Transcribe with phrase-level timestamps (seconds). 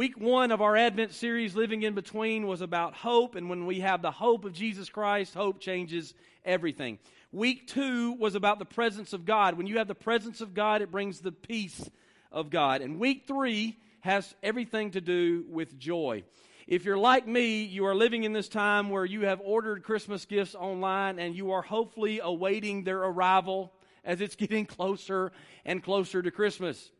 [0.00, 3.34] Week one of our Advent series, Living in Between, was about hope.
[3.34, 6.98] And when we have the hope of Jesus Christ, hope changes everything.
[7.32, 9.58] Week two was about the presence of God.
[9.58, 11.86] When you have the presence of God, it brings the peace
[12.32, 12.80] of God.
[12.80, 16.24] And week three has everything to do with joy.
[16.66, 20.24] If you're like me, you are living in this time where you have ordered Christmas
[20.24, 23.70] gifts online and you are hopefully awaiting their arrival
[24.02, 25.30] as it's getting closer
[25.66, 26.90] and closer to Christmas.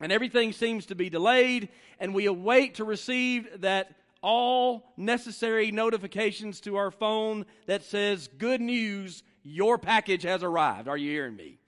[0.00, 6.60] And everything seems to be delayed, and we await to receive that all necessary notifications
[6.60, 10.88] to our phone that says, Good news, your package has arrived.
[10.88, 11.58] Are you hearing me?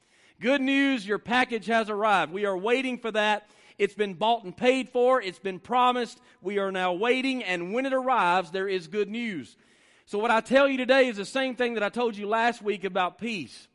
[0.41, 2.33] Good news, your package has arrived.
[2.33, 3.48] We are waiting for that
[3.80, 5.23] it's been bought and paid for.
[5.23, 6.20] It's been promised.
[6.42, 9.56] We are now waiting, and when it arrives, there is good news.
[10.05, 12.61] So, what I tell you today is the same thing that I told you last
[12.61, 13.69] week about peace.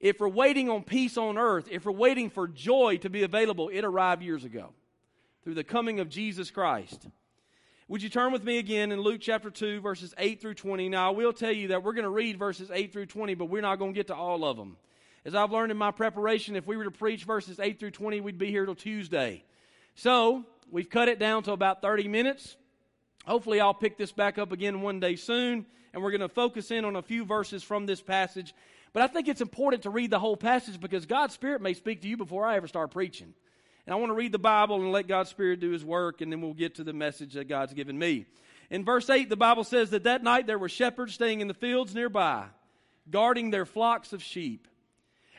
[0.00, 3.68] If we're waiting on peace on earth, if we're waiting for joy to be available,
[3.68, 4.72] it arrived years ago
[5.42, 7.08] through the coming of Jesus Christ.
[7.88, 10.90] Would you turn with me again in Luke chapter 2, verses 8 through 20?
[10.90, 13.46] Now, I will tell you that we're going to read verses 8 through 20, but
[13.46, 14.76] we're not going to get to all of them.
[15.24, 18.20] As I've learned in my preparation, if we were to preach verses 8 through 20,
[18.20, 19.42] we'd be here till Tuesday.
[19.94, 22.56] So, we've cut it down to about 30 minutes.
[23.26, 26.70] Hopefully, I'll pick this back up again one day soon, and we're going to focus
[26.70, 28.54] in on a few verses from this passage.
[28.92, 32.02] But I think it's important to read the whole passage because God's Spirit may speak
[32.02, 33.34] to you before I ever start preaching.
[33.86, 36.30] And I want to read the Bible and let God's Spirit do His work, and
[36.30, 38.26] then we'll get to the message that God's given me.
[38.70, 41.54] In verse 8, the Bible says that that night there were shepherds staying in the
[41.54, 42.44] fields nearby,
[43.10, 44.68] guarding their flocks of sheep.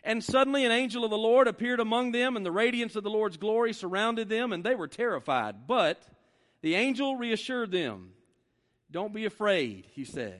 [0.03, 3.09] And suddenly an angel of the Lord appeared among them, and the radiance of the
[3.09, 5.67] Lord's glory surrounded them, and they were terrified.
[5.67, 6.02] But
[6.61, 8.14] the angel reassured them.
[8.89, 10.39] Don't be afraid, he said.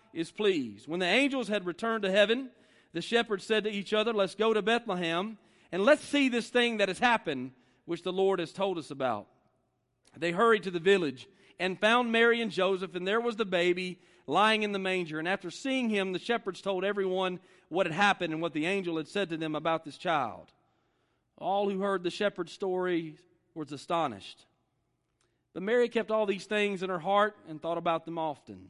[0.13, 0.87] is pleased.
[0.87, 2.49] When the angels had returned to heaven,
[2.93, 5.37] the shepherds said to each other, Let's go to Bethlehem,
[5.71, 7.51] and let's see this thing that has happened,
[7.85, 9.27] which the Lord has told us about.
[10.17, 11.27] They hurried to the village
[11.59, 15.19] and found Mary and Joseph, and there was the baby lying in the manger.
[15.19, 17.39] And after seeing him, the shepherds told everyone
[17.69, 20.51] what had happened and what the angel had said to them about this child.
[21.37, 23.15] All who heard the shepherd's story
[23.55, 24.45] was astonished.
[25.53, 28.69] But Mary kept all these things in her heart and thought about them often.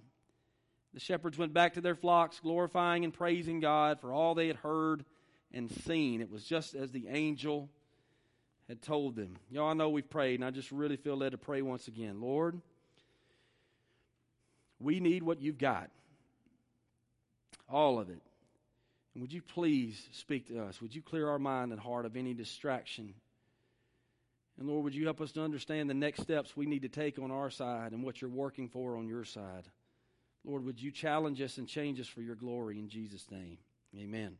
[0.93, 4.57] The shepherds went back to their flocks, glorifying and praising God for all they had
[4.57, 5.05] heard
[5.53, 6.21] and seen.
[6.21, 7.69] It was just as the angel
[8.67, 9.37] had told them.
[9.49, 12.21] Y'all I know we've prayed, and I just really feel led to pray once again.
[12.21, 12.59] Lord,
[14.79, 15.89] we need what you've got.
[17.69, 18.21] All of it.
[19.13, 20.81] And would you please speak to us?
[20.81, 23.13] Would you clear our mind and heart of any distraction?
[24.57, 27.19] And Lord, would you help us to understand the next steps we need to take
[27.19, 29.67] on our side and what you're working for on your side?
[30.43, 33.57] Lord, would you challenge us and change us for your glory in Jesus' name?
[33.97, 34.37] Amen.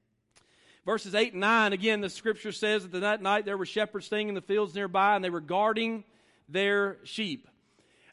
[0.86, 4.28] Verses 8 and 9, again, the scripture says that that night there were shepherds staying
[4.28, 6.04] in the fields nearby and they were guarding
[6.50, 7.48] their sheep.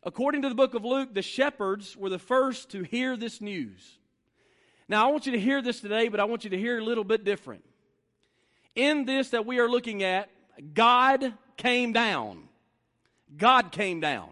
[0.03, 3.99] According to the book of Luke, the shepherds were the first to hear this news.
[4.87, 6.85] Now, I want you to hear this today, but I want you to hear a
[6.85, 7.65] little bit different.
[8.75, 10.31] In this that we are looking at,
[10.75, 12.45] God came down.
[13.37, 14.31] God came down.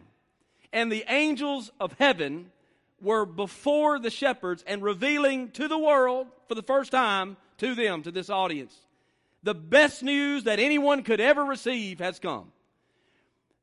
[0.72, 2.50] And the angels of heaven
[3.00, 8.02] were before the shepherds and revealing to the world for the first time to them,
[8.02, 8.74] to this audience,
[9.42, 12.52] the best news that anyone could ever receive has come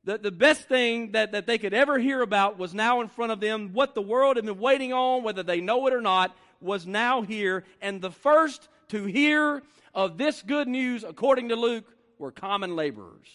[0.05, 3.31] the, the best thing that, that they could ever hear about was now in front
[3.31, 3.71] of them.
[3.73, 7.21] What the world had been waiting on, whether they know it or not, was now
[7.21, 7.63] here.
[7.81, 11.85] And the first to hear of this good news, according to Luke,
[12.19, 13.27] were common laborers.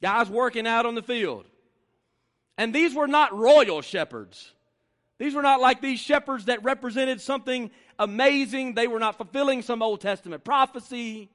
[0.00, 1.46] Guys working out on the field.
[2.58, 4.52] And these were not royal shepherds.
[5.22, 8.74] These were not like these shepherds that represented something amazing.
[8.74, 11.30] They were not fulfilling some Old Testament prophecy.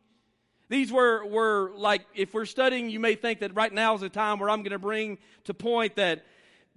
[0.68, 4.10] These were, were like, if we're studying, you may think that right now is a
[4.10, 6.26] time where I'm going to bring to point that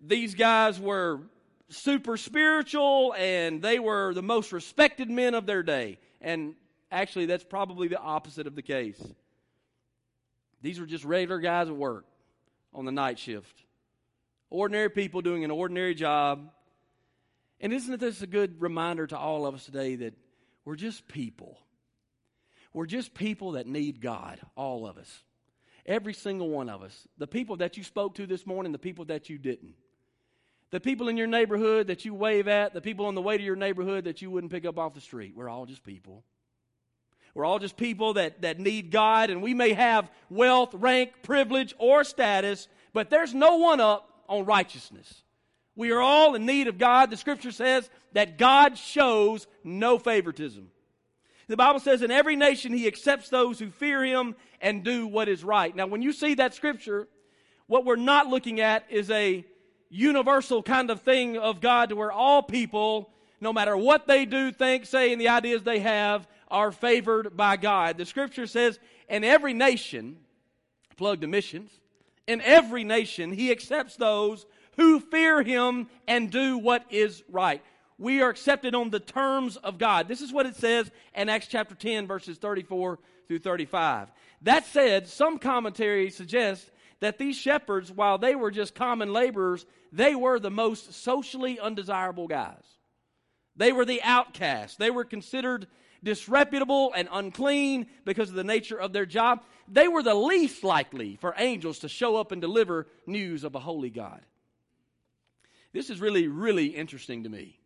[0.01, 1.23] these guys were
[1.69, 5.99] super spiritual and they were the most respected men of their day.
[6.21, 6.55] And
[6.93, 9.05] actually, that's probably the opposite of the case.
[10.63, 12.05] These were just regular guys at work
[12.73, 13.65] on the night shift.
[14.49, 16.53] Ordinary people doing an ordinary job.
[17.61, 20.15] And isn't this a good reminder to all of us today that
[20.65, 21.59] we're just people?
[22.73, 25.23] We're just people that need God, all of us.
[25.85, 27.09] Every single one of us.
[27.19, 29.75] The people that you spoke to this morning, the people that you didn't.
[30.71, 33.43] The people in your neighborhood that you wave at, the people on the way to
[33.43, 35.35] your neighborhood that you wouldn't pick up off the street.
[35.35, 36.23] We're all just people.
[37.35, 41.75] We're all just people that, that need God, and we may have wealth, rank, privilege,
[41.79, 45.23] or status, but there's no one up on righteousness.
[45.77, 47.11] We are all in need of God.
[47.11, 50.71] The scripture says that God shows no favoritism.
[51.49, 55.29] The Bible says, in every nation he accepts those who fear him and do what
[55.29, 55.75] is right.
[55.75, 57.09] Now, when you see that scripture,
[57.67, 59.45] what we're not looking at is a
[59.89, 64.53] universal kind of thing of God to where all people, no matter what they do,
[64.53, 67.97] think, say, and the ideas they have, are favored by God.
[67.99, 68.79] The scripture says,
[69.09, 70.19] in every nation,
[70.97, 71.71] plug the missions,
[72.29, 74.47] in every nation, he accepts those
[74.81, 77.63] who fear him and do what is right.
[77.99, 80.09] We are accepted on the terms of God.
[80.09, 82.99] This is what it says in Acts chapter 10, verses 34
[83.29, 84.09] through 35.
[84.41, 90.15] That said, some commentary suggests that these shepherds, while they were just common laborers, they
[90.15, 92.65] were the most socially undesirable guys.
[93.57, 94.79] They were the outcasts.
[94.79, 95.67] They were considered
[96.03, 99.43] disreputable and unclean because of the nature of their job.
[99.69, 103.61] They were the least likely for angels to show up and deliver news of a
[103.61, 104.23] holy God.
[105.73, 107.59] This is really, really interesting to me.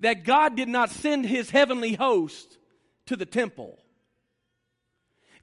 [0.00, 2.58] That God did not send his heavenly host
[3.06, 3.78] to the temple.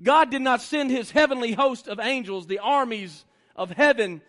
[0.02, 3.26] God did not send his heavenly host of angels, the armies
[3.56, 4.22] of heaven,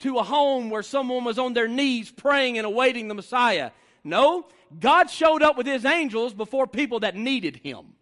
[0.00, 3.70] to a home where someone was on their knees praying and awaiting the Messiah.
[4.02, 4.46] No,
[4.78, 7.94] God showed up with his angels before people that needed him.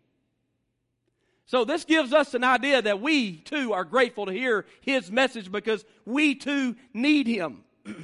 [1.47, 5.51] So this gives us an idea that we too are grateful to hear his message
[5.51, 7.65] because we too need him.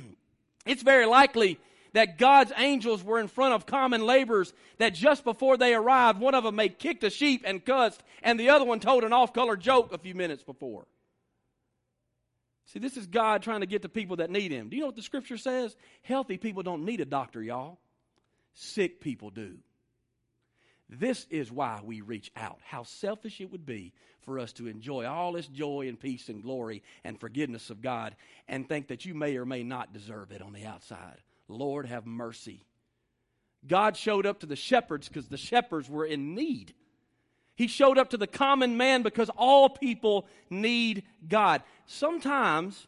[0.65, 1.59] it's very likely
[1.93, 6.35] that God's angels were in front of common laborers that just before they arrived, one
[6.35, 9.57] of them may kicked a sheep and cussed, and the other one told an off-color
[9.57, 10.87] joke a few minutes before.
[12.67, 14.69] See, this is God trying to get to people that need Him.
[14.69, 15.77] Do you know what the scripture says?
[16.03, 17.79] Healthy people don't need a doctor, y'all.
[18.55, 19.59] Sick people do.
[20.89, 22.59] This is why we reach out.
[22.65, 23.93] How selfish it would be
[24.23, 28.17] for us to enjoy all this joy and peace and glory and forgiveness of God
[28.49, 31.21] and think that you may or may not deserve it on the outside.
[31.49, 32.65] Lord, have mercy.
[33.67, 36.75] God showed up to the shepherds because the shepherds were in need.
[37.57, 41.63] He showed up to the common man because all people need God.
[41.87, 42.87] Sometimes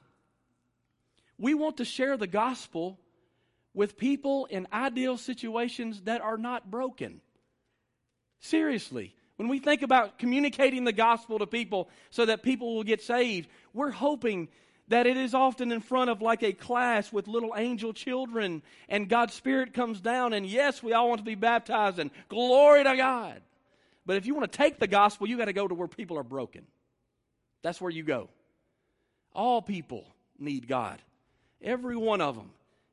[1.38, 2.98] we want to share the gospel
[3.74, 7.20] with people in ideal situations that are not broken.
[8.40, 9.14] Seriously.
[9.36, 13.48] When we think about communicating the gospel to people so that people will get saved,
[13.74, 14.48] we're hoping
[14.88, 19.08] that it is often in front of like a class with little angel children and
[19.08, 22.96] God's Spirit comes down and yes, we all want to be baptized and glory to
[22.96, 23.42] God.
[24.06, 26.16] But if you want to take the gospel, you got to go to where people
[26.18, 26.64] are broken.
[27.62, 28.28] That's where you go.
[29.34, 30.06] All people
[30.38, 31.02] need God.
[31.60, 32.50] Every one of them.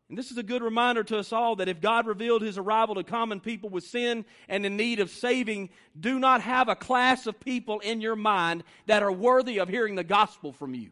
[0.10, 2.96] And this is a good reminder to us all that if God revealed his arrival
[2.96, 5.70] to common people with sin and in need of saving,
[6.00, 9.96] do not have a class of people in your mind that are worthy of hearing
[9.96, 10.92] the gospel from you.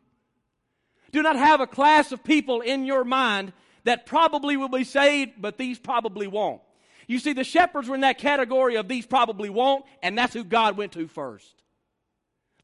[1.12, 3.54] Do not have a class of people in your mind
[3.84, 6.62] that probably will be saved, but these probably won't.
[7.08, 10.44] You see, the shepherds were in that category of these probably won't, and that's who
[10.44, 11.61] God went to first.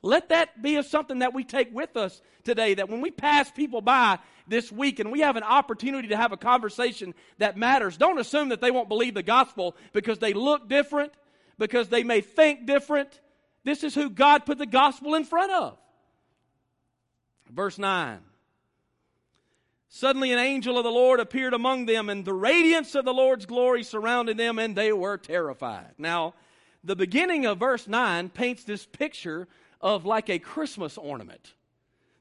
[0.08, 2.76] Let that be something that we take with us today.
[2.76, 6.32] That when we pass people by this week and we have an opportunity to have
[6.32, 10.70] a conversation that matters, don't assume that they won't believe the gospel because they look
[10.70, 11.12] different,
[11.58, 13.20] because they may think different.
[13.66, 15.78] This is who God put the gospel in front of.
[17.52, 18.20] Verse 9.
[19.90, 23.46] Suddenly, an angel of the Lord appeared among them, and the radiance of the Lord's
[23.46, 25.96] glory surrounded them, and they were terrified.
[25.98, 26.34] Now,
[26.82, 29.50] the beginning of verse 9 paints this picture
[29.82, 31.54] of like a Christmas ornament.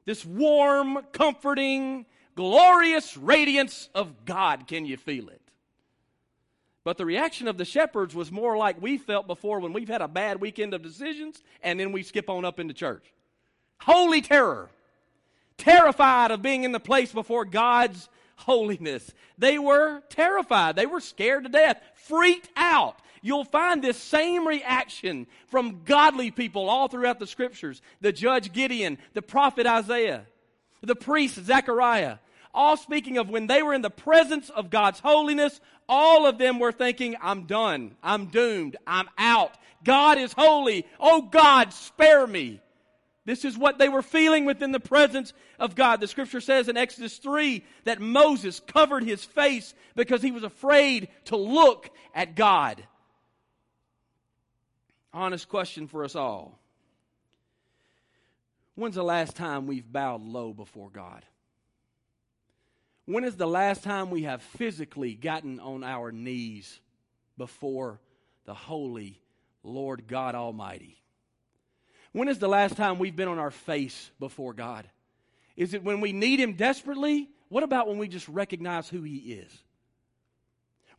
[0.05, 4.67] This warm, comforting, glorious radiance of God.
[4.67, 5.41] Can you feel it?
[6.83, 10.01] But the reaction of the shepherds was more like we felt before when we've had
[10.01, 13.03] a bad weekend of decisions and then we skip on up into church.
[13.81, 14.69] Holy terror.
[15.57, 19.11] Terrified of being in the place before God's holiness.
[19.37, 20.77] They were terrified.
[20.77, 22.97] They were scared to death, freaked out.
[23.21, 27.81] You'll find this same reaction from godly people all throughout the scriptures.
[28.01, 30.25] The judge Gideon, the prophet Isaiah,
[30.81, 32.17] the priest Zechariah,
[32.53, 36.59] all speaking of when they were in the presence of God's holiness, all of them
[36.59, 37.95] were thinking, I'm done.
[38.01, 38.77] I'm doomed.
[38.85, 39.51] I'm out.
[39.83, 40.85] God is holy.
[40.99, 42.59] Oh God, spare me.
[43.25, 45.99] This is what they were feeling within the presence of God.
[45.99, 51.09] The scripture says in Exodus 3 that Moses covered his face because he was afraid
[51.25, 52.81] to look at God
[55.17, 56.59] honest question for us all.
[58.75, 61.23] When's the last time we've bowed low before God?
[63.05, 66.79] When is the last time we have physically gotten on our knees
[67.37, 67.99] before
[68.45, 69.19] the holy
[69.63, 71.01] Lord God Almighty?
[72.11, 74.87] When is the last time we've been on our face before God?
[75.55, 77.29] Is it when we need Him desperately?
[77.49, 79.51] What about when we just recognize who He is?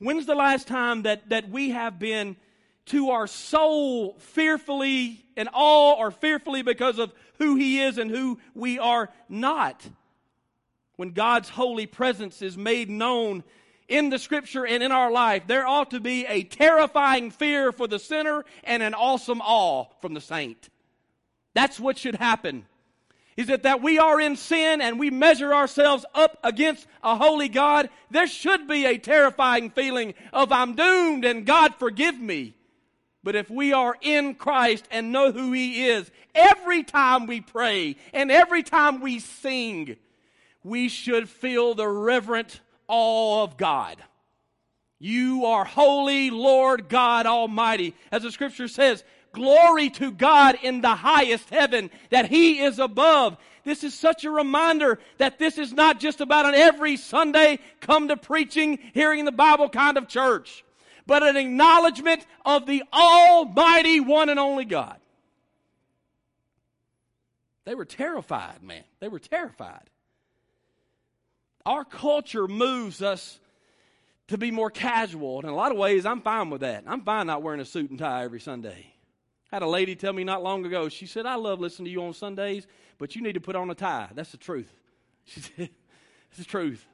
[0.01, 2.37] When's the last time that, that we have been
[2.89, 8.39] to our soul fearfully and awe or fearfully because of who He is and who
[8.55, 9.87] we are not.
[10.97, 13.45] When God's holy presence is made known
[13.87, 17.87] in the scripture and in our life, there ought to be a terrifying fear for
[17.87, 20.69] the sinner and an awesome awe from the saint.
[21.55, 22.67] That's what should happen.
[23.37, 27.49] Is it that we are in sin and we measure ourselves up against a holy
[27.49, 27.89] God?
[28.11, 32.58] There should be a terrifying feeling of I'm doomed and God forgive me.
[33.29, 37.97] But if we are in Christ and know who He is, every time we pray
[38.15, 39.97] and every time we sing,
[40.65, 43.99] we should feel the reverent awe of God.
[44.99, 47.95] You are holy, Lord God Almighty.
[48.11, 53.37] As the scripture says, glory to God in the highest heaven, that He is above.
[53.63, 58.09] This is such a reminder that this is not just about an every Sunday come
[58.09, 60.65] to preaching, hearing the Bible kind of church
[61.09, 64.99] but an acknowledgement of the Almighty one and only God.
[67.65, 68.85] They were terrified, man.
[69.01, 69.89] They were terrified.
[71.65, 73.41] Our culture moves us
[74.29, 75.39] to be more casual.
[75.39, 76.85] And in a lot of ways, I'm fine with that.
[76.87, 78.93] I'm fine not wearing a suit and tie every Sunday.
[79.51, 81.91] I had a lady tell me not long ago, she said, I love listening to
[81.91, 82.67] you on Sundays,
[82.99, 84.11] but you need to put on a tie.
[84.15, 84.73] That's the truth.
[85.25, 85.69] She said,
[86.31, 86.87] It's the truth.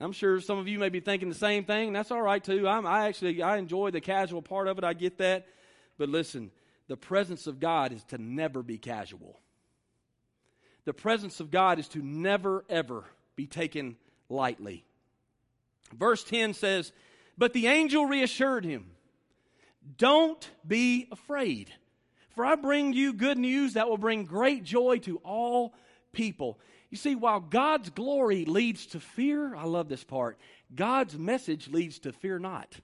[0.00, 2.42] I'm sure some of you may be thinking the same thing, and that's all right
[2.42, 2.66] too.
[2.66, 4.84] I'm, I actually I enjoy the casual part of it.
[4.84, 5.46] I get that,
[5.98, 6.50] but listen,
[6.88, 9.38] the presence of God is to never be casual.
[10.86, 13.04] The presence of God is to never ever
[13.36, 13.96] be taken
[14.30, 14.84] lightly.
[15.92, 16.92] Verse 10 says,
[17.36, 18.86] But the angel reassured him,
[19.98, 21.70] Don't be afraid,
[22.30, 25.74] for I bring you good news that will bring great joy to all
[26.12, 26.58] people.
[26.90, 30.38] You see, while God's glory leads to fear, I love this part,
[30.74, 32.74] God's message leads to fear not.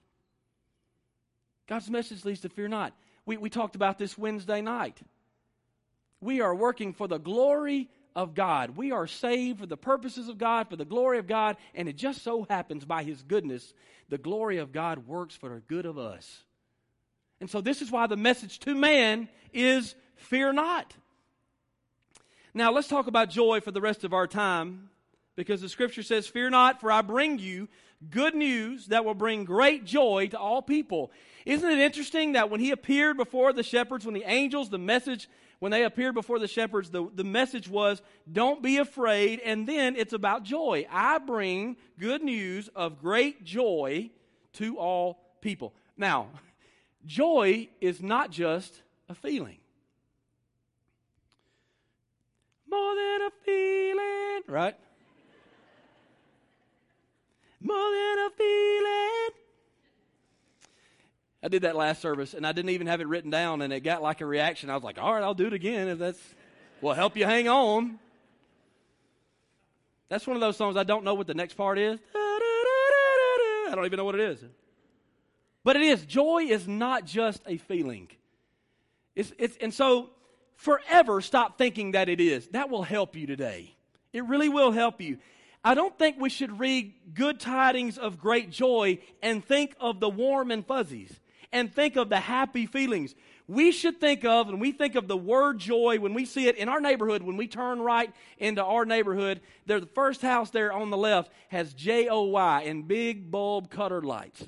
[1.67, 2.93] God's message leads to fear not.
[3.25, 4.97] We, we talked about this Wednesday night.
[6.21, 8.77] We are working for the glory of God.
[8.77, 11.97] We are saved for the purposes of God, for the glory of God, and it
[11.97, 13.73] just so happens by His goodness,
[14.09, 16.43] the glory of God works for the good of us.
[17.39, 20.95] And so, this is why the message to man is fear not.
[22.57, 24.89] Now, let's talk about joy for the rest of our time
[25.35, 27.67] because the scripture says, Fear not, for I bring you
[28.09, 31.11] good news that will bring great joy to all people.
[31.45, 35.29] Isn't it interesting that when he appeared before the shepherds, when the angels, the message,
[35.59, 39.39] when they appeared before the shepherds, the, the message was, Don't be afraid.
[39.45, 40.87] And then it's about joy.
[40.89, 44.09] I bring good news of great joy
[44.53, 45.75] to all people.
[45.95, 46.29] Now,
[47.05, 49.59] joy is not just a feeling.
[52.69, 54.75] More than a feeling, right?
[57.61, 59.29] More than a feeling.
[61.43, 63.81] I did that last service and I didn't even have it written down and it
[63.81, 64.69] got like a reaction.
[64.69, 66.19] I was like, all right, I'll do it again if that's
[66.81, 67.99] will help you hang on.
[70.09, 71.99] That's one of those songs I don't know what the next part is.
[72.15, 74.43] I don't even know what it is.
[75.63, 76.05] But it is.
[76.05, 78.07] Joy is not just a feeling.
[79.15, 80.11] It's, it's, and so
[80.57, 82.49] forever stop thinking that it is.
[82.49, 83.75] That will help you today.
[84.11, 85.17] It really will help you.
[85.63, 90.09] I don't think we should read good tidings of great joy and think of the
[90.09, 91.19] warm and fuzzies
[91.51, 93.15] and think of the happy feelings.
[93.47, 96.57] We should think of, and we think of the word joy when we see it
[96.57, 100.73] in our neighborhood, when we turn right into our neighborhood, there, the first house there
[100.73, 104.47] on the left has J O Y in big bulb cutter lights.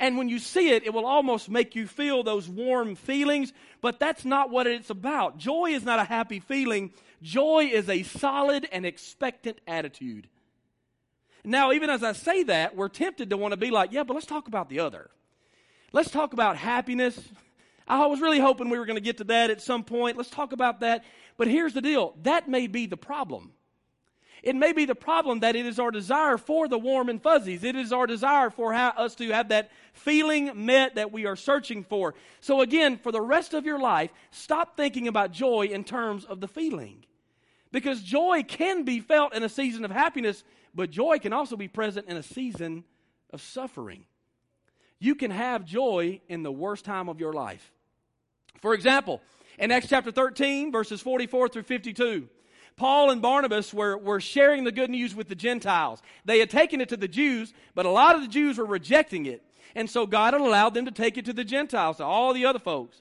[0.00, 4.00] And when you see it, it will almost make you feel those warm feelings, but
[4.00, 5.38] that's not what it's about.
[5.38, 10.28] Joy is not a happy feeling, joy is a solid and expectant attitude.
[11.44, 14.14] Now, even as I say that, we're tempted to want to be like, yeah, but
[14.14, 15.10] let's talk about the other.
[15.92, 17.20] Let's talk about happiness.
[17.86, 20.16] I was really hoping we were going to get to that at some point.
[20.16, 21.04] Let's talk about that.
[21.36, 23.52] But here's the deal that may be the problem.
[24.42, 27.62] It may be the problem that it is our desire for the warm and fuzzies.
[27.62, 31.84] It is our desire for us to have that feeling met that we are searching
[31.84, 32.14] for.
[32.40, 36.40] So, again, for the rest of your life, stop thinking about joy in terms of
[36.40, 37.04] the feeling.
[37.70, 40.42] Because joy can be felt in a season of happiness,
[40.74, 42.82] but joy can also be present in a season
[43.30, 44.06] of suffering.
[44.98, 47.72] You can have joy in the worst time of your life.
[48.60, 49.22] For example,
[49.58, 52.28] In Acts chapter 13, verses 44 through 52,
[52.76, 56.02] Paul and Barnabas were, were sharing the good news with the Gentiles.
[56.24, 59.26] They had taken it to the Jews, but a lot of the Jews were rejecting
[59.26, 59.42] it.
[59.74, 62.46] And so God had allowed them to take it to the Gentiles, to all the
[62.46, 63.00] other folks.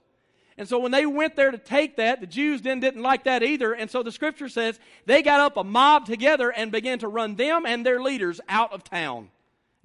[0.58, 3.42] And so when they went there to take that, the Jews then didn't like that
[3.42, 3.74] either.
[3.74, 7.36] And so the scripture says they got up a mob together and began to run
[7.36, 9.30] them and their leaders out of town.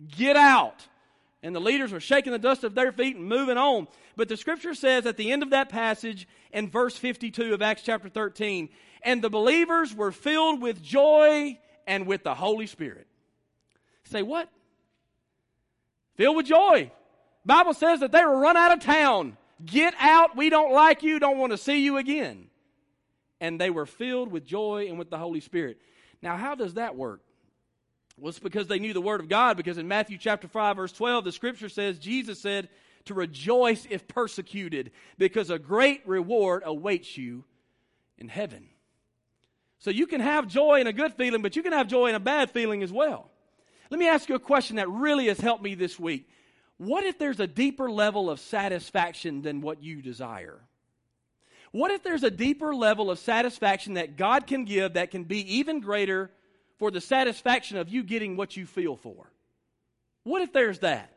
[0.07, 0.87] Get out.
[1.43, 3.87] And the leaders were shaking the dust of their feet and moving on.
[4.16, 7.83] But the scripture says at the end of that passage in verse 52 of Acts
[7.83, 8.69] chapter 13,
[9.06, 13.06] and the believers were filled with joy and with the Holy Spirit.
[14.04, 14.50] Say what?
[16.16, 16.90] Filled with joy.
[17.44, 19.36] Bible says that they were run out of town.
[19.64, 20.36] Get out.
[20.36, 21.20] We don't like you.
[21.20, 22.48] Don't want to see you again.
[23.40, 25.80] And they were filled with joy and with the Holy Spirit.
[26.20, 27.20] Now, how does that work?
[28.18, 30.92] Well, it's because they knew the Word of God, because in Matthew chapter 5, verse
[30.92, 32.70] 12, the scripture says, Jesus said,
[33.04, 37.44] to rejoice if persecuted, because a great reward awaits you
[38.18, 38.68] in heaven.
[39.78, 42.16] So you can have joy and a good feeling, but you can have joy and
[42.16, 43.30] a bad feeling as well.
[43.90, 46.28] Let me ask you a question that really has helped me this week.
[46.78, 50.61] What if there's a deeper level of satisfaction than what you desire?
[51.73, 55.56] What if there's a deeper level of satisfaction that God can give that can be
[55.56, 56.30] even greater
[56.78, 59.30] for the satisfaction of you getting what you feel for?
[60.25, 61.12] What if there's that?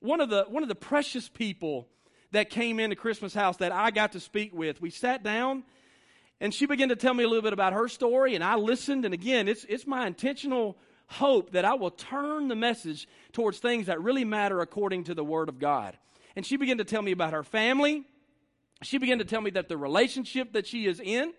[0.00, 1.88] One of the, one of the precious people
[2.32, 5.64] that came into Christmas House that I got to speak with, we sat down
[6.42, 9.04] and she began to tell me a little bit about her story, and I listened.
[9.04, 13.86] And again, it's, it's my intentional hope that I will turn the message towards things
[13.86, 15.96] that really matter according to the Word of God.
[16.34, 18.02] And she began to tell me about her family.
[18.82, 21.32] She began to tell me that the relationship that she is in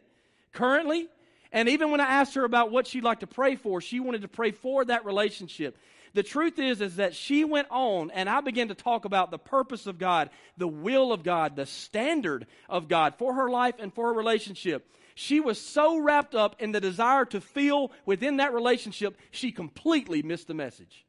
[0.53, 1.09] currently,
[1.51, 4.21] and even when I asked her about what she'd like to pray for, she wanted
[4.21, 5.77] to pray for that relationship.
[6.13, 9.39] The truth is, is that she went on and I began to talk about the
[9.39, 13.93] purpose of God, the will of God, the standard of God for her life and
[13.93, 14.87] for her relationship.
[15.15, 20.21] She was so wrapped up in the desire to feel within that relationship, she completely
[20.21, 21.05] missed the message.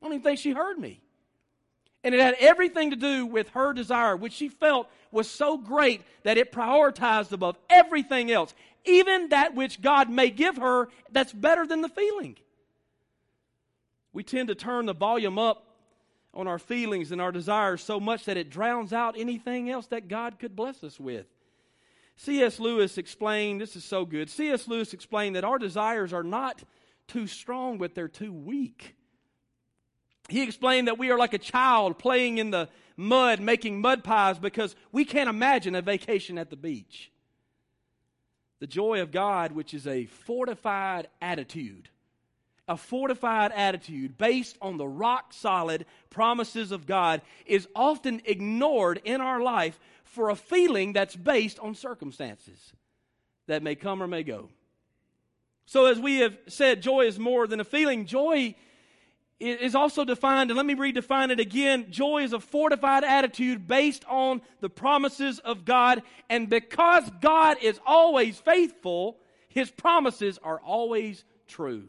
[0.00, 1.00] I don't even think she heard me.
[2.04, 6.02] And it had everything to do with her desire, which she felt was so great
[6.22, 11.66] that it prioritized above everything else, even that which God may give her that's better
[11.66, 12.36] than the feeling.
[14.18, 15.76] We tend to turn the volume up
[16.34, 20.08] on our feelings and our desires so much that it drowns out anything else that
[20.08, 21.26] God could bless us with.
[22.16, 22.58] C.S.
[22.58, 24.28] Lewis explained, this is so good.
[24.28, 24.66] C.S.
[24.66, 26.64] Lewis explained that our desires are not
[27.06, 28.96] too strong, but they're too weak.
[30.28, 34.40] He explained that we are like a child playing in the mud, making mud pies
[34.40, 37.12] because we can't imagine a vacation at the beach.
[38.58, 41.88] The joy of God, which is a fortified attitude,
[42.68, 49.20] a fortified attitude based on the rock solid promises of God, is often ignored in
[49.20, 52.72] our life for a feeling that's based on circumstances
[53.46, 54.48] that may come or may go.
[55.66, 58.06] So, as we have said, joy is more than a feeling.
[58.06, 58.54] Joy
[59.38, 61.86] is also defined, and let me redefine it again.
[61.90, 66.02] Joy is a fortified attitude based on the promises of God.
[66.28, 71.88] And because God is always faithful, his promises are always true.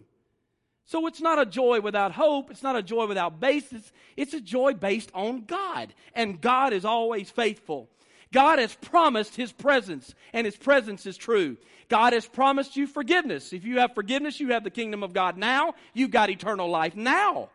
[0.89, 2.49] So it's not a joy without hope.
[2.49, 3.91] It's not a joy without basis.
[4.17, 5.93] It's a joy based on God.
[6.15, 7.87] And God is always faithful.
[8.33, 11.57] God has promised His presence, and His presence is true.
[11.89, 13.53] God has promised you forgiveness.
[13.53, 15.75] If you have forgiveness, you have the kingdom of God now.
[15.93, 17.49] You've got eternal life now.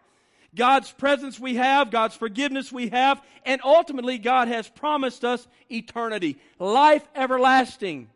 [0.54, 6.38] God's presence we have, God's forgiveness we have, and ultimately God has promised us eternity,
[6.60, 8.10] life everlasting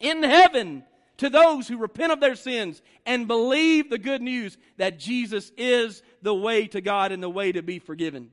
[0.00, 0.82] in heaven
[1.20, 6.02] to those who repent of their sins and believe the good news that Jesus is
[6.22, 8.30] the way to God and the way to be forgiven.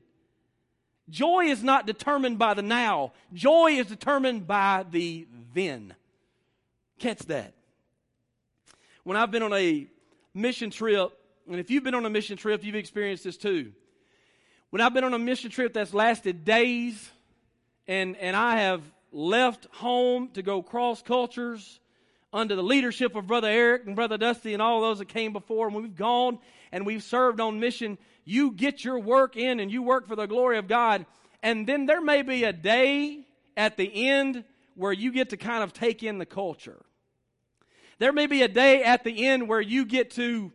[1.10, 5.94] Joy is not determined by the now, joy is determined by the then.
[6.98, 7.52] Catch that.
[9.04, 9.86] When I've been on a
[10.32, 11.12] mission trip,
[11.46, 13.72] and if you've been on a mission trip, you've experienced this too.
[14.70, 17.10] When I've been on a mission trip that's lasted days,
[17.86, 18.80] and, and I have
[19.12, 21.80] left home to go cross cultures
[22.32, 25.68] under the leadership of Brother Eric and Brother Dusty and all those that came before,
[25.68, 26.38] and we've gone
[26.72, 30.26] and we've served on mission, you get your work in and you work for the
[30.26, 31.06] glory of God.
[31.42, 35.64] And then there may be a day at the end where you get to kind
[35.64, 36.84] of take in the culture.
[37.98, 40.52] There may be a day at the end where you get to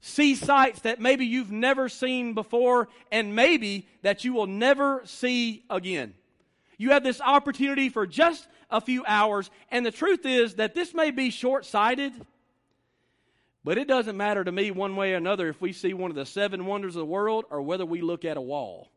[0.00, 5.64] see sights that maybe you've never seen before and maybe that you will never see
[5.70, 6.14] again.
[6.76, 10.92] You have this opportunity for just a few hours, and the truth is that this
[10.92, 12.12] may be short sighted
[13.64, 16.16] but it doesn't matter to me one way or another if we see one of
[16.16, 18.90] the seven wonders of the world or whether we look at a wall.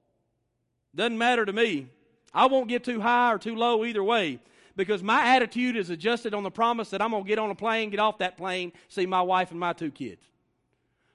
[0.93, 1.87] Doesn't matter to me.
[2.33, 4.39] I won't get too high or too low either way
[4.75, 7.55] because my attitude is adjusted on the promise that I'm going to get on a
[7.55, 10.21] plane, get off that plane, see my wife and my two kids.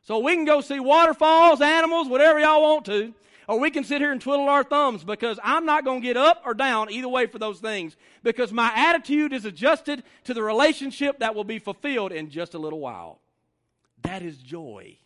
[0.05, 3.13] So we can go see waterfalls, animals, whatever y'all want to,
[3.53, 6.17] or we can sit here and twiddle our thumbs because I'm not going to get
[6.17, 10.43] up or down either way for those things because my attitude is adjusted to the
[10.43, 13.21] relationship that will be fulfilled in just a little while.
[14.05, 14.97] That is joy.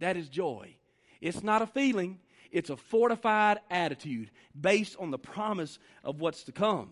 [0.00, 0.74] That is joy.
[1.20, 2.18] It's not a feeling,
[2.50, 6.90] it's a fortified attitude based on the promise of what's to come.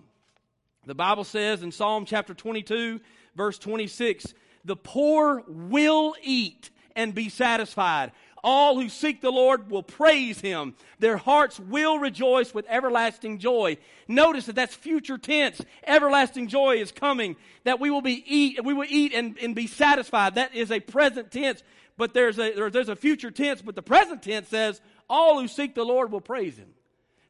[0.87, 3.01] The Bible says in Psalm chapter 22,
[3.35, 8.13] verse 26, the poor will eat and be satisfied.
[8.43, 10.75] All who seek the Lord will praise him.
[10.99, 13.77] Their hearts will rejoice with everlasting joy.
[14.09, 15.61] Notice that that's future tense.
[15.87, 17.37] Everlasting joy is coming.
[17.65, 20.37] That we will be eat, we will eat and, and be satisfied.
[20.37, 21.63] That is a present tense,
[21.99, 25.75] but there's a, there's a future tense, but the present tense says, all who seek
[25.75, 26.71] the Lord will praise him.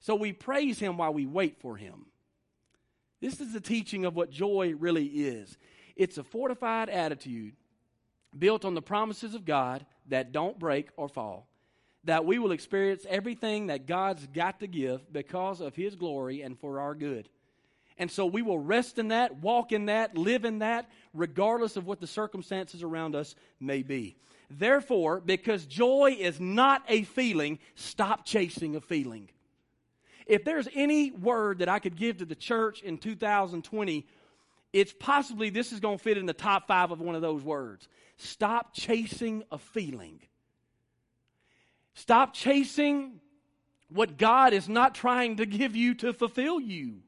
[0.01, 2.07] So we praise him while we wait for him.
[3.21, 5.59] This is the teaching of what joy really is.
[5.97, 7.55] It's a fortified attitude
[8.39, 11.47] built on the promises of God that don't break or fall.
[12.05, 16.59] That we will experience everything that God's got to give because of His glory and
[16.59, 17.29] for our good.
[17.99, 21.87] And so we will rest in that, walk in that, live in that, regardless of
[21.87, 24.17] what the circumstances around us may be.
[24.51, 29.29] Therefore, because joy is not a feeling, stop chasing a feeling.
[30.27, 34.07] If there's any word that I could give to the church in 2020,
[34.73, 37.43] it's possibly this is going to fit in the top five of one of those
[37.43, 37.89] words.
[38.21, 40.21] Stop chasing a feeling.
[41.95, 43.19] Stop chasing
[43.89, 46.99] what God is not trying to give you to fulfill you.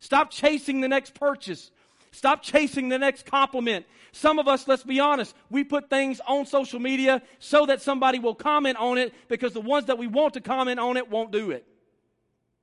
[0.00, 1.70] Stop chasing the next purchase.
[2.12, 3.84] Stop chasing the next compliment.
[4.12, 8.18] Some of us, let's be honest, we put things on social media so that somebody
[8.18, 11.30] will comment on it because the ones that we want to comment on it won't
[11.30, 11.66] do it.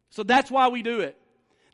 [0.09, 1.18] So that's why we do it.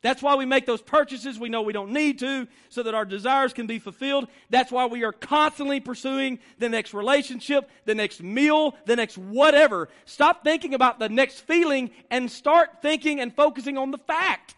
[0.06, 3.04] That's why we make those purchases we know we don't need to so that our
[3.04, 4.28] desires can be fulfilled.
[4.50, 9.88] That's why we are constantly pursuing the next relationship, the next meal, the next whatever.
[10.04, 14.54] Stop thinking about the next feeling and start thinking and focusing on the fact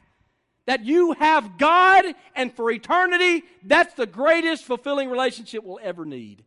[0.66, 2.04] that you have God
[2.36, 6.44] and for eternity, that's the greatest fulfilling relationship we'll ever need.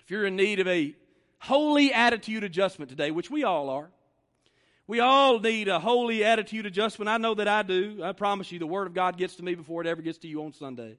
[0.00, 0.94] If you're in need of a
[1.40, 3.90] holy attitude adjustment today, which we all are,
[4.86, 7.08] we all need a holy attitude adjustment.
[7.08, 8.00] I know that I do.
[8.02, 10.28] I promise you, the Word of God gets to me before it ever gets to
[10.28, 10.98] you on Sunday.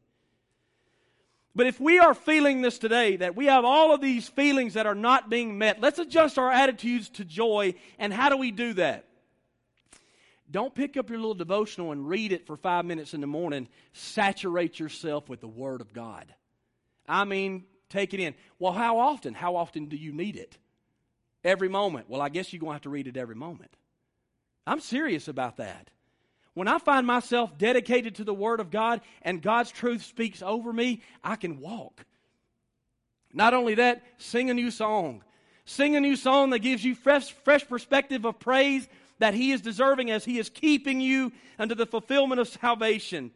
[1.56, 4.86] But if we are feeling this today, that we have all of these feelings that
[4.86, 7.73] are not being met, let's adjust our attitudes to joy.
[7.97, 9.06] And how do we do that?
[10.52, 13.67] Don't pick up your little devotional and read it for five minutes in the morning.
[13.93, 16.26] Saturate yourself with the Word of God.
[17.08, 18.36] I mean, take it in.
[18.60, 19.34] Well, how often?
[19.34, 20.58] How often do you need it?
[21.43, 22.10] Every moment.
[22.10, 23.71] Well, I guess you're going to have to read it every moment.
[24.67, 25.89] I'm serious about that.
[26.53, 30.73] When I find myself dedicated to the Word of God and God's truth speaks over
[30.73, 32.06] me, I can walk.
[33.34, 35.23] Not only that, sing a new song.
[35.65, 38.88] Sing a new song that gives you fresh, fresh perspective of praise
[39.19, 43.32] that He is deserving as He is keeping you unto the fulfillment of salvation.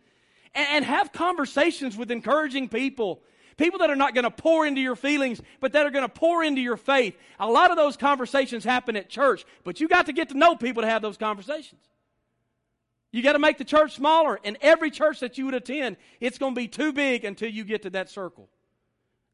[0.53, 3.21] And, and have conversations with encouraging people
[3.57, 6.09] People that are not going to pour into your feelings, but that are going to
[6.09, 7.15] pour into your faith.
[7.39, 10.55] A lot of those conversations happen at church, but you got to get to know
[10.55, 11.81] people to have those conversations.
[13.11, 14.39] You got to make the church smaller.
[14.43, 17.63] And every church that you would attend, it's going to be too big until you
[17.63, 18.47] get to that circle.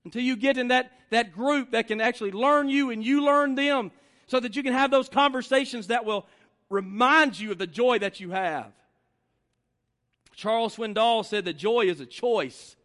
[0.04, 3.56] Until you get in that, that group that can actually learn you and you learn
[3.56, 3.92] them
[4.28, 6.26] so that you can have those conversations that will
[6.70, 8.72] remind you of the joy that you have.
[10.34, 12.77] Charles Swindoll said that joy is a choice.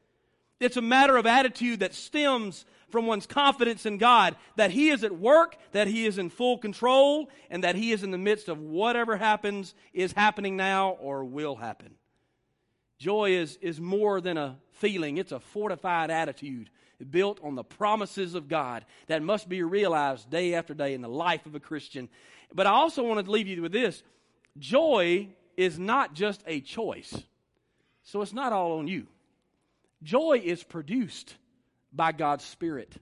[0.62, 5.02] It's a matter of attitude that stems from one's confidence in God that He is
[5.02, 8.48] at work, that He is in full control, and that He is in the midst
[8.48, 11.94] of whatever happens, is happening now, or will happen.
[12.98, 16.70] Joy is, is more than a feeling, it's a fortified attitude
[17.10, 21.08] built on the promises of God that must be realized day after day in the
[21.08, 22.08] life of a Christian.
[22.54, 24.04] But I also want to leave you with this
[24.58, 27.12] joy is not just a choice,
[28.04, 29.08] so it's not all on you.
[30.02, 31.34] Joy is produced
[31.92, 32.94] by God's Spirit.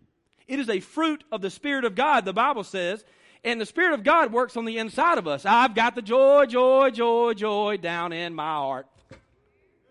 [0.47, 3.05] It is a fruit of the Spirit of God, the Bible says,
[3.45, 5.47] and the Spirit of God works on the inside of us.
[5.47, 8.87] I've got the joy, joy, joy, joy down in my heart.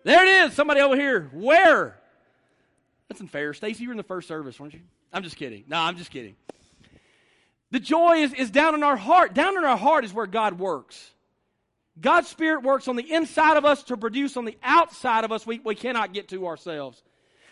[0.04, 0.54] There it is.
[0.54, 1.30] Somebody over here.
[1.32, 1.98] Where?
[3.08, 3.52] That's unfair.
[3.54, 4.80] Stacy, you were in the first service, weren't you?
[5.12, 5.64] I'm just kidding.
[5.66, 6.36] No, I'm just kidding.
[7.72, 9.34] The joy is, is down in our heart.
[9.34, 11.10] Down in our heart is where God works.
[12.00, 15.46] God's Spirit works on the inside of us to produce on the outside of us
[15.46, 17.02] we, we cannot get to ourselves.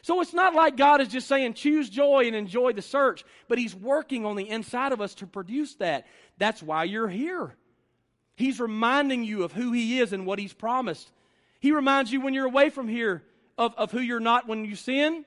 [0.02, 3.58] So it's not like God is just saying, choose joy and enjoy the search, but
[3.58, 6.06] He's working on the inside of us to produce that.
[6.38, 7.54] That's why you're here.
[8.36, 11.10] He's reminding you of who He is and what He's promised.
[11.60, 13.22] He reminds you when you're away from here
[13.58, 15.24] of, of who you're not when you sin,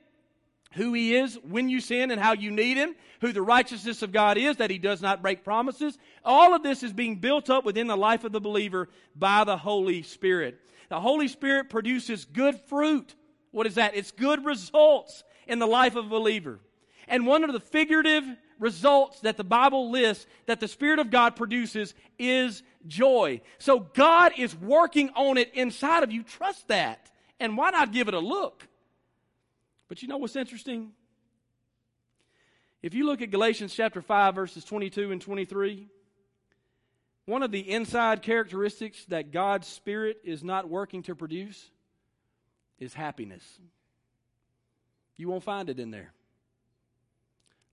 [0.71, 4.11] who He is when you sin and how you need Him, who the righteousness of
[4.11, 5.97] God is, that He does not break promises.
[6.23, 9.57] All of this is being built up within the life of the believer by the
[9.57, 10.59] Holy Spirit.
[10.89, 13.15] The Holy Spirit produces good fruit.
[13.51, 13.95] What is that?
[13.95, 16.59] It's good results in the life of a believer.
[17.07, 18.23] And one of the figurative
[18.59, 23.41] results that the Bible lists that the Spirit of God produces is joy.
[23.57, 26.23] So God is working on it inside of you.
[26.23, 27.11] Trust that.
[27.39, 28.67] And why not give it a look?
[29.91, 30.93] But you know what's interesting?
[32.81, 35.85] If you look at Galatians chapter 5, verses 22 and 23,
[37.25, 41.69] one of the inside characteristics that God's Spirit is not working to produce
[42.79, 43.43] is happiness.
[45.17, 46.13] You won't find it in there.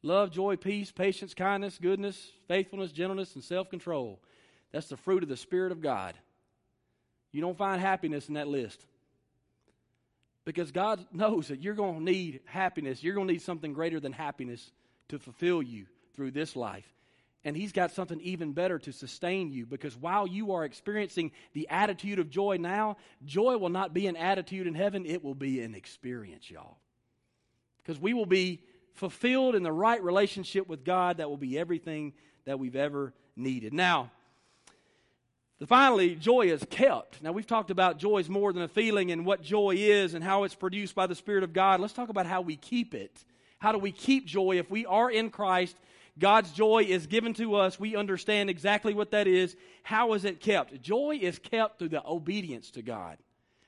[0.03, 4.19] Love, joy, peace, patience, kindness, goodness, faithfulness, gentleness, and self control.
[4.73, 6.17] That's the fruit of the Spirit of God.
[7.31, 8.85] You don't find happiness in that list.
[10.49, 13.03] Because God knows that you're going to need happiness.
[13.03, 14.73] You're going to need something greater than happiness
[15.11, 15.85] to fulfill you
[16.17, 16.91] through this life.
[17.45, 21.69] And He's got something even better to sustain you because while you are experiencing the
[21.69, 25.61] attitude of joy now, joy will not be an attitude in heaven, it will be
[25.61, 26.79] an experience, y'all.
[27.83, 28.63] Because we will be
[28.95, 32.15] fulfilled in the right relationship with God that will be everything
[32.47, 33.75] that we've ever needed.
[33.75, 34.13] Now,
[35.67, 37.21] Finally, joy is kept.
[37.21, 40.23] Now, we've talked about joy is more than a feeling and what joy is and
[40.23, 41.81] how it's produced by the Spirit of God.
[41.81, 43.25] Let's talk about how we keep it.
[43.59, 44.59] How do we keep joy?
[44.59, 45.77] If we are in Christ,
[46.17, 47.81] God's joy is given to us.
[47.81, 49.57] We understand exactly what that is.
[49.83, 50.81] How is it kept?
[50.81, 53.19] Joy is kept through the obedience to God.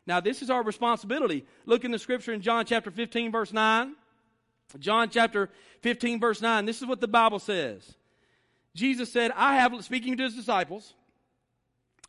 [0.06, 1.44] Now, this is our responsibility.
[1.66, 3.94] Look in the scripture in John chapter 15, verse 9.
[4.78, 5.50] John chapter
[5.82, 6.66] 15, verse 9.
[6.66, 7.94] This is what the Bible says.
[8.74, 10.94] Jesus said, I have, speaking to his disciples,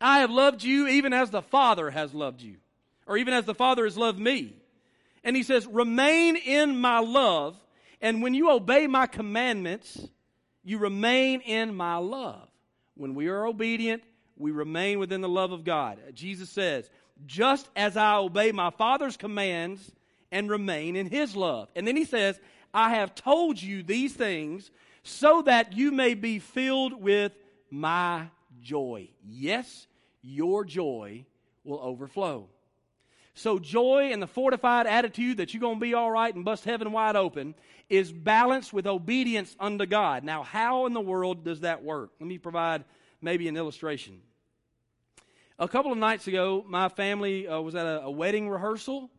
[0.02, 2.56] I have loved you even as the Father has loved you,
[3.06, 4.54] or even as the Father has loved me.
[5.24, 7.56] And he says, Remain in my love,
[8.00, 10.08] and when you obey my commandments,
[10.64, 12.48] you remain in my love.
[12.94, 14.02] When we are obedient,
[14.36, 15.98] we remain within the love of God.
[16.14, 16.90] Jesus says,
[17.26, 19.92] Just as I obey my Father's commands
[20.30, 21.68] and remain in his love.
[21.76, 22.40] And then he says,
[22.74, 24.70] I have told you these things
[25.02, 27.32] so that you may be filled with
[27.70, 28.28] my
[28.60, 29.08] joy.
[29.28, 29.86] Yes,
[30.22, 31.24] your joy
[31.64, 32.48] will overflow.
[33.34, 36.64] So, joy and the fortified attitude that you're going to be all right and bust
[36.64, 37.54] heaven wide open
[37.88, 40.22] is balanced with obedience unto God.
[40.22, 42.10] Now, how in the world does that work?
[42.20, 42.84] Let me provide
[43.22, 44.20] maybe an illustration.
[45.58, 49.10] A couple of nights ago, my family uh, was at a, a wedding rehearsal.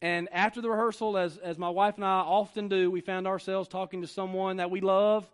[0.00, 3.68] And after the rehearsal, as, as my wife and I often do, we found ourselves
[3.68, 5.28] talking to someone that we love.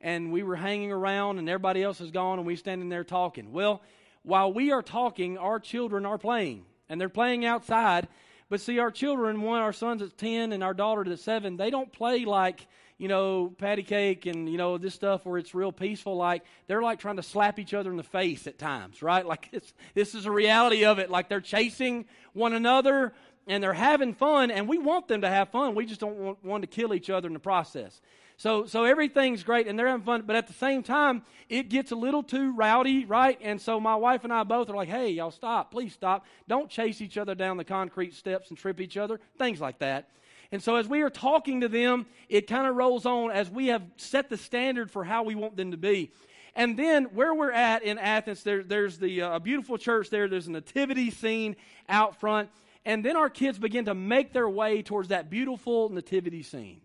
[0.00, 3.52] And we were hanging around, and everybody else is gone, and we standing there talking.
[3.52, 3.82] Well,
[4.22, 8.08] while we are talking, our children are playing, and they're playing outside.
[8.48, 11.70] But see, our children, one, our son's at 10 and our daughter at 7, they
[11.70, 15.70] don't play like, you know, patty cake and, you know, this stuff where it's real
[15.70, 16.16] peaceful.
[16.16, 19.24] Like, they're like trying to slap each other in the face at times, right?
[19.26, 21.10] Like, it's, this is a reality of it.
[21.10, 23.12] Like, they're chasing one another
[23.46, 25.74] and they're having fun, and we want them to have fun.
[25.74, 28.00] We just don't want one to kill each other in the process.
[28.38, 31.90] So, so everything's great and they're having fun, but at the same time, it gets
[31.90, 33.36] a little too rowdy, right?
[33.42, 36.24] And so my wife and I both are like, hey, y'all stop, please stop.
[36.46, 40.08] Don't chase each other down the concrete steps and trip each other, things like that.
[40.52, 43.66] And so as we are talking to them, it kind of rolls on as we
[43.66, 46.12] have set the standard for how we want them to be.
[46.54, 50.28] And then where we're at in Athens, there, there's the uh, a beautiful church there.
[50.28, 51.56] There's a nativity scene
[51.88, 52.50] out front,
[52.84, 56.80] and then our kids begin to make their way towards that beautiful nativity scene.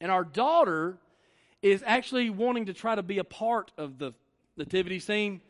[0.00, 0.98] And our daughter
[1.62, 4.12] is actually wanting to try to be a part of the
[4.56, 5.40] nativity scene,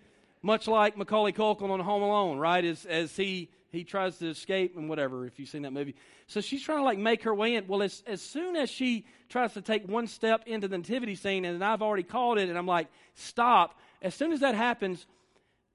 [0.42, 2.64] much like Macaulay Culkin on Home Alone, right?
[2.64, 5.94] As, as he, he tries to escape and whatever, if you've seen that movie.
[6.26, 7.66] So she's trying to like make her way in.
[7.66, 11.44] Well, as, as soon as she tries to take one step into the nativity scene,
[11.44, 13.78] and I've already called it, and I'm like, stop.
[14.00, 15.06] As soon as that happens,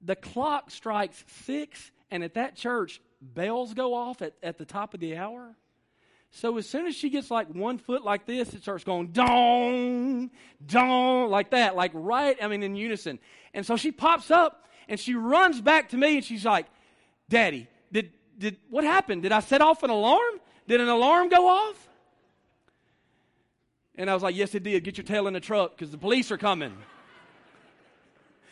[0.00, 4.94] the clock strikes six, and at that church, bells go off at, at the top
[4.94, 5.54] of the hour.
[6.30, 10.30] So as soon as she gets like one foot like this, it starts going dong,
[10.64, 13.18] dong, like that, like right, I mean, in unison.
[13.52, 16.66] And so she pops up and she runs back to me and she's like,
[17.28, 19.22] Daddy, did, did, what happened?
[19.22, 20.40] Did I set off an alarm?
[20.68, 21.88] Did an alarm go off?
[23.96, 24.82] And I was like, Yes, it did.
[24.84, 26.72] Get your tail in the truck because the police are coming.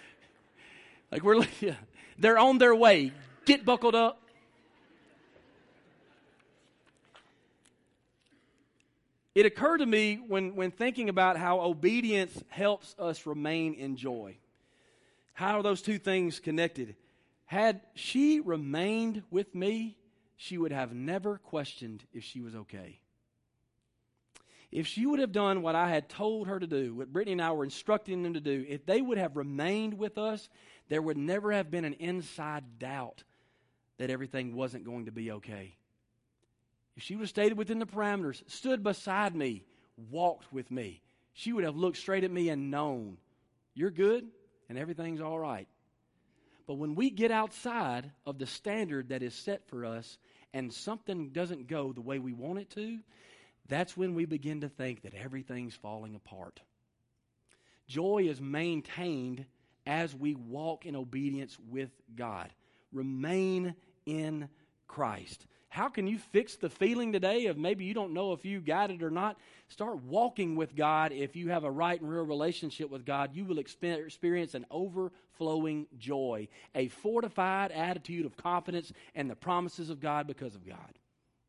[1.12, 1.74] like, we're, yeah,
[2.18, 3.12] they're on their way.
[3.44, 4.20] Get buckled up.
[9.38, 14.36] It occurred to me when, when thinking about how obedience helps us remain in joy.
[15.32, 16.96] How are those two things connected?
[17.44, 19.96] Had she remained with me,
[20.36, 22.98] she would have never questioned if she was okay.
[24.72, 27.42] If she would have done what I had told her to do, what Brittany and
[27.42, 30.48] I were instructing them to do, if they would have remained with us,
[30.88, 33.22] there would never have been an inside doubt
[33.98, 35.77] that everything wasn't going to be okay.
[36.98, 39.64] She would have stayed within the parameters, stood beside me,
[40.10, 41.02] walked with me,
[41.38, 43.16] she would have looked straight at me and known,
[43.72, 44.26] you're good
[44.68, 45.68] and everything's all right.
[46.66, 50.18] But when we get outside of the standard that is set for us
[50.52, 52.98] and something doesn't go the way we want it to,
[53.68, 56.60] that's when we begin to think that everything's falling apart.
[57.86, 59.46] Joy is maintained
[59.86, 62.52] as we walk in obedience with God.
[62.92, 64.48] Remain in
[64.88, 65.46] Christ.
[65.70, 68.90] How can you fix the feeling today of maybe you don't know if you got
[68.90, 69.36] it or not?
[69.68, 71.12] Start walking with God.
[71.12, 75.86] If you have a right and real relationship with God, you will experience an overflowing
[75.98, 80.98] joy, a fortified attitude of confidence and the promises of God because of God.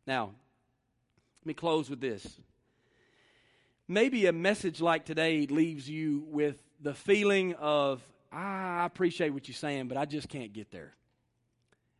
[0.05, 0.31] Now,
[1.41, 2.39] let me close with this.
[3.87, 8.01] Maybe a message like today leaves you with the feeling of,
[8.33, 10.93] ah, I appreciate what you're saying, but I just can't get there.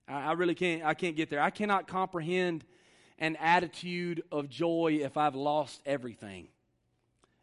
[0.10, 0.84] I, I really can't.
[0.84, 1.42] I can't get there.
[1.42, 2.66] I cannot comprehend
[3.20, 6.48] an attitude of joy if I've lost everything.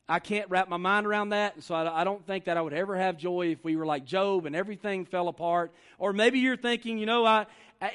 [0.08, 2.62] I can't wrap my mind around that, and so I, I, don't think that I
[2.62, 5.72] would ever have joy if we were like Job and everything fell apart.
[5.98, 7.46] Or maybe you're thinking, you know, I,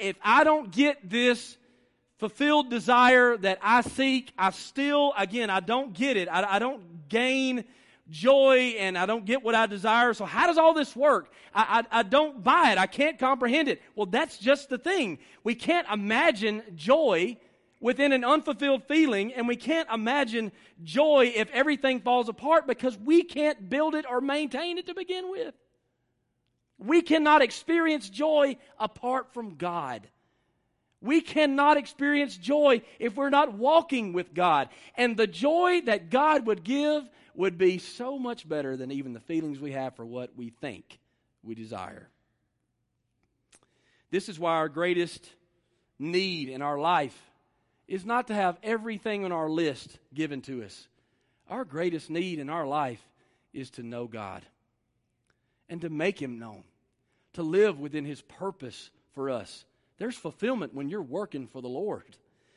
[0.02, 1.58] if I don't get this
[2.18, 6.28] fulfilled desire that I seek, I still, again, I don't get it.
[6.28, 7.64] I, I don't gain
[8.12, 10.14] joy and I don't get what I desire.
[10.14, 11.32] So, how does all this work?
[11.56, 12.78] I, I, I, don't buy it.
[12.78, 13.82] I can't comprehend it.
[13.96, 15.18] Well, that's just the thing.
[15.44, 17.38] We can't imagine joy
[17.80, 20.52] within an unfulfilled feeling, and we can't imagine
[20.84, 25.32] joy if everything falls apart because we can't build it or maintain it to begin
[25.32, 25.56] with.
[26.78, 30.08] We cannot experience joy apart from God.
[31.02, 34.70] We cannot experience joy if we're not walking with God.
[34.96, 37.04] And the joy that God would give
[37.36, 41.00] would be so much better than even the feelings we have for what we think
[41.44, 42.08] we desire.
[44.10, 45.30] This is why our greatest
[45.98, 47.18] need in our life
[47.88, 50.88] is not to have everything on our list given to us.
[51.50, 53.02] Our greatest need in our life
[53.54, 54.44] is to know God
[55.70, 56.64] and to make Him known,
[57.34, 59.66] to live within His purpose for us.
[59.98, 62.04] There's fulfillment when you're working for the Lord.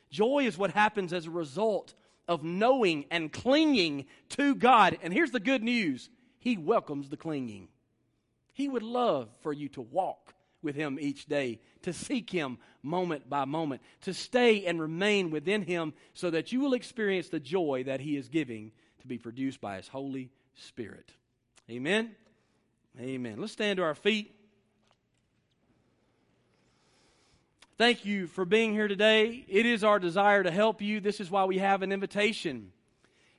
[0.09, 1.93] Joy is what happens as a result
[2.27, 4.97] of knowing and clinging to God.
[5.01, 6.09] And here's the good news
[6.39, 7.69] He welcomes the clinging.
[8.53, 13.29] He would love for you to walk with Him each day, to seek Him moment
[13.29, 17.83] by moment, to stay and remain within Him so that you will experience the joy
[17.85, 21.11] that He is giving to be produced by His Holy Spirit.
[21.69, 22.15] Amen.
[22.99, 23.35] Amen.
[23.39, 24.33] Let's stand to our feet.
[27.77, 29.43] Thank you for being here today.
[29.49, 31.01] It is our desire to help you.
[31.01, 32.71] This is why we have an invitation.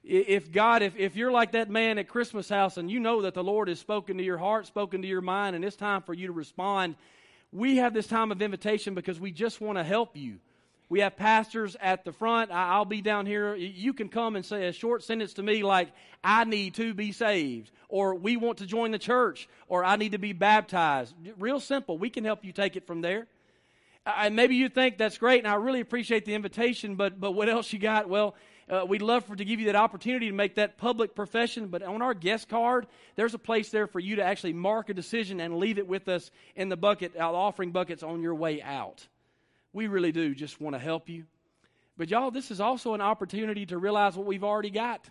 [0.05, 3.33] If God, if, if you're like that man at Christmas house and you know that
[3.33, 6.13] the Lord has spoken to your heart, spoken to your mind, and it's time for
[6.13, 6.97] you to respond,
[7.51, 10.37] we have this time of invitation because we just want to help you.
[10.91, 12.51] We have pastors at the front.
[12.51, 13.55] I'll be down here.
[13.55, 15.89] You can come and say a short sentence to me like,
[16.23, 20.13] I need to be saved, or we want to join the church, or I need
[20.13, 21.15] to be baptized.
[21.39, 21.97] Real simple.
[21.97, 23.29] We can help you take it from there.
[24.07, 27.49] And maybe you think that's great, and I really appreciate the invitation, but, but what
[27.49, 28.09] else you got?
[28.09, 28.37] Well,
[28.69, 31.83] uh, we'd love for to give you that opportunity to make that public profession, but
[31.83, 35.41] on our guest card, there's a place there for you to actually mark a decision
[35.41, 39.07] and leave it with us in the bucket, uh, offering buckets on your way out.
[39.73, 41.25] We really do just want to help you.
[41.97, 45.09] But y'all, this is also an opportunity to realize what we've already got.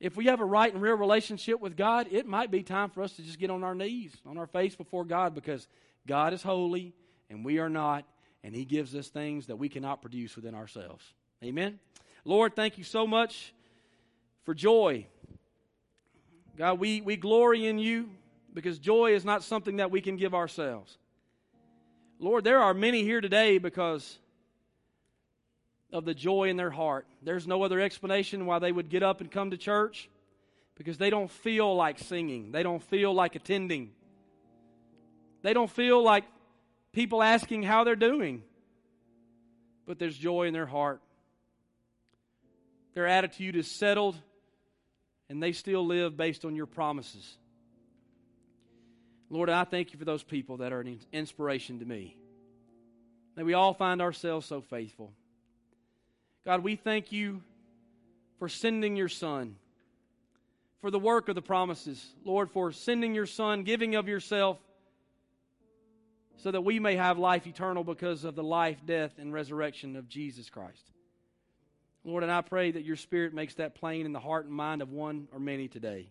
[0.00, 3.02] If we have a right and real relationship with God, it might be time for
[3.02, 5.68] us to just get on our knees, on our face before God, because
[6.06, 6.94] God is holy
[7.30, 8.04] and we are not,
[8.44, 11.02] and He gives us things that we cannot produce within ourselves.
[11.42, 11.80] Amen?
[12.24, 13.52] Lord, thank you so much
[14.44, 15.06] for joy.
[16.56, 18.10] God, we, we glory in you
[18.52, 20.98] because joy is not something that we can give ourselves.
[22.20, 24.18] Lord, there are many here today because
[25.90, 27.06] of the joy in their heart.
[27.22, 30.10] There's no other explanation why they would get up and come to church
[30.76, 33.92] because they don't feel like singing, they don't feel like attending,
[35.42, 36.24] they don't feel like
[36.94, 38.42] people asking how they're doing,
[39.86, 41.00] but there's joy in their heart.
[42.94, 44.16] Their attitude is settled,
[45.28, 47.36] and they still live based on your promises.
[49.28, 52.16] Lord, I thank you for those people that are an inspiration to me.
[53.36, 55.12] May we all find ourselves so faithful.
[56.44, 57.42] God, we thank you
[58.38, 59.56] for sending your Son,
[60.80, 62.06] for the work of the promises.
[62.24, 64.58] Lord, for sending your Son, giving of yourself
[66.36, 70.08] so that we may have life eternal because of the life, death, and resurrection of
[70.08, 70.90] Jesus Christ.
[72.04, 74.82] Lord, and I pray that your Spirit makes that plain in the heart and mind
[74.82, 76.08] of one or many today.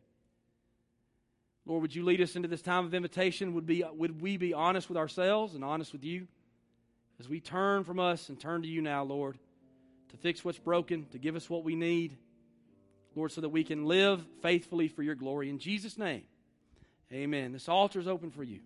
[1.65, 3.53] Lord, would you lead us into this time of invitation?
[3.53, 6.27] Would, be, would we be honest with ourselves and honest with you?
[7.19, 9.37] As we turn from us and turn to you now, Lord,
[10.09, 12.17] to fix what's broken, to give us what we need,
[13.15, 15.49] Lord, so that we can live faithfully for your glory.
[15.49, 16.23] In Jesus' name,
[17.11, 17.53] amen.
[17.53, 18.59] This altar is open for you.